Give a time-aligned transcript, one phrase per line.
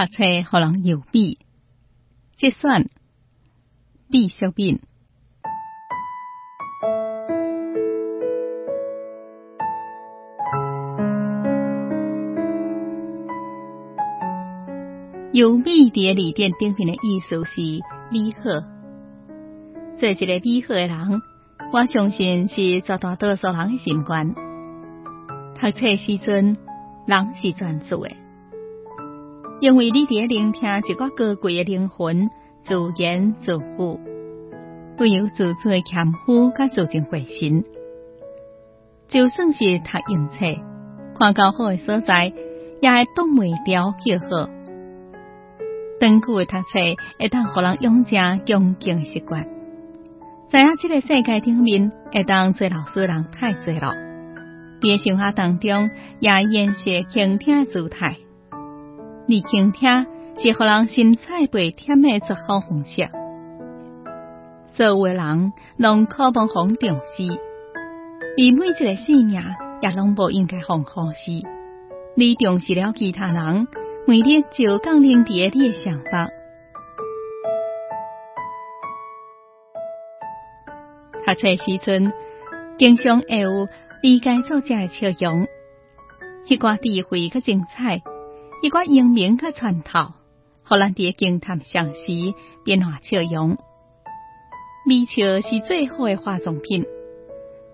[0.00, 1.40] 读册互人邮笔，
[2.38, 2.86] 即算
[4.08, 4.80] 必小品。
[15.32, 17.60] 邮笔伫字典顶面的意思是
[18.10, 18.66] 美好，
[19.98, 21.22] 做一个美好的人，
[21.74, 24.34] 我相信是绝大多数人的心愿。
[25.56, 26.56] 读册时阵，
[27.06, 28.12] 人是专注的。
[29.60, 32.30] 因为你伫聆听一个高贵的灵魂
[32.62, 34.00] 自言自语，
[34.96, 37.64] 不由自主的谦虚甲自敬回心。
[39.08, 40.38] 就算是读用册，
[41.14, 42.32] 看到好的所在，
[42.80, 44.48] 也会当袂了叫好。
[46.00, 46.78] 长久的读册
[47.18, 49.46] 会当互人养成恭敬习惯。
[50.48, 53.94] 在啊，这个世界顶面会当做老师人太多了，
[54.80, 58.16] 伫生活当中也演习倾听姿态。
[59.30, 60.06] 你倾听
[60.38, 63.08] 是互人心彩袂忝的最好方式。
[64.74, 67.32] 所有人拢渴望互重视，
[68.36, 69.40] 而每一个生命
[69.82, 71.46] 也拢无应该互忽视。
[72.16, 73.68] 你重视了其他人，
[74.04, 76.28] 每日就讲认伫你的想法。
[81.24, 82.12] 读册时阵，
[82.78, 83.68] 经常会有
[84.02, 85.46] 理解作者的笑容，
[86.48, 88.02] 迄寡智慧较精彩。
[88.62, 90.12] 一个英明嘅传头，
[90.64, 92.02] 互咱伫惊叹相时
[92.62, 93.56] 变化笑容。
[94.86, 96.84] 微笑是最好嘅化妆品，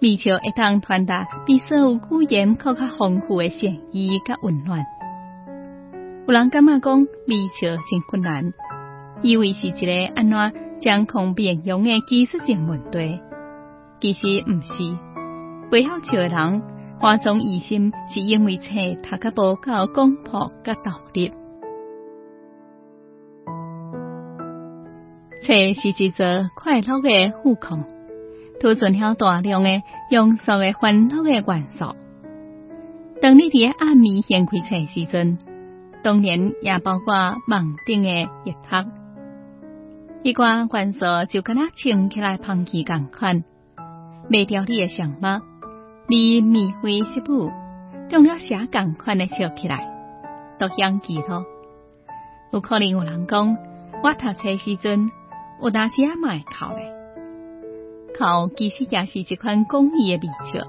[0.00, 4.84] 微笑会当传达比所有语言更加丰富嘅善意甲温暖。
[6.28, 8.52] 有人感觉讲微笑真困难，
[9.22, 13.20] 以为是一个安怎掌控变容嘅技术性问题，
[14.00, 14.98] 其实毋是，
[15.70, 16.77] 背后笑嘅人。
[17.00, 18.70] 化妆疑心是因为册
[19.02, 21.32] 读个无够广博甲道理。
[25.40, 26.26] 册是一座
[26.56, 27.84] 快乐的富矿，
[28.60, 31.94] 储存了大量的庸俗的烦恼的元素。
[33.22, 35.38] 当你伫暗暝掀开册时阵，
[36.02, 37.14] 当然也包括
[37.46, 38.10] 网顶的
[38.44, 38.90] 热汤。
[40.24, 43.44] 一寡元素就跟那清起来芳气共款，
[44.28, 45.42] 卖掉你的想法。
[46.10, 47.52] 你面灰色布，
[48.08, 49.86] 中了写共款的笑起来，
[50.58, 51.44] 都想记咯。
[52.50, 53.58] 有可能有人讲，
[54.02, 55.10] 我读册时阵，
[55.60, 56.90] 有当时也卖哭咧。
[58.16, 60.66] 哭其实也是一款公益的微笑，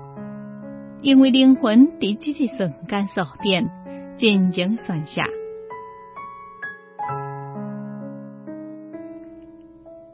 [1.02, 3.70] 因为灵魂伫即一瞬间所变，
[4.18, 5.24] 真情算下。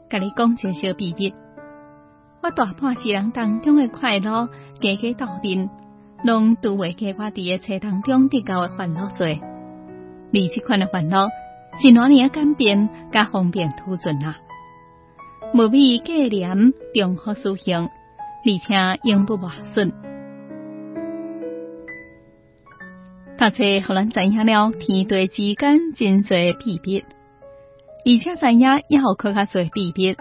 [0.08, 1.34] 甲你讲一个小秘密。
[2.46, 4.48] 我大半世人当中的快乐，
[4.80, 5.68] 加加斗阵，
[6.22, 9.26] 拢都会给我伫个册当中得到的烦恼多。
[9.26, 11.26] 而这款的烦恼，
[11.82, 14.36] 是哪年改变加方便突准啊？
[15.54, 19.90] 无必计念，中好思想，而且永不磨损。
[23.36, 30.16] 读册互咱知影了天地之间真侪秘密，而且知影以后更加侪秘密，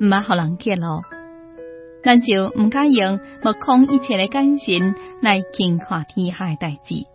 [0.00, 1.00] 毋爱互人揭露。
[2.04, 7.06] 咱就毋敢用目空一切的眼神来轻看天下诶代志。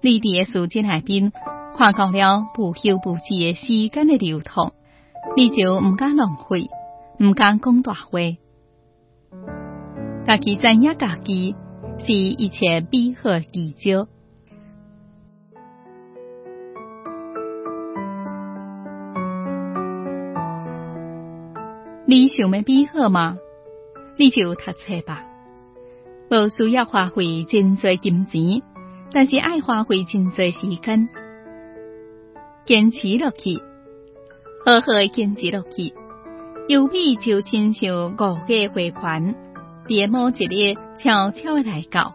[0.00, 1.32] 你伫诶时间海边
[1.78, 4.72] 看到了不休不止诶时间诶流淌，
[5.36, 6.68] 你就毋敢浪费，
[7.20, 8.18] 毋敢讲大话。
[10.26, 11.54] 家己知影家己
[12.00, 14.08] 是一切美好技巧。
[22.06, 23.38] 你想要美好吗？
[24.16, 25.24] 你就读册吧，
[26.30, 28.62] 无需要花费真多金钱，
[29.12, 31.08] 但是爱花费真多时间，
[32.64, 33.58] 坚持落去，
[34.64, 35.92] 好好坚持落去，
[36.68, 38.36] 有比就亲像五个
[38.72, 39.34] 回环，
[39.88, 42.14] 在某一日悄悄来到，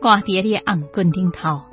[0.00, 1.69] 挂在你红棍顶头。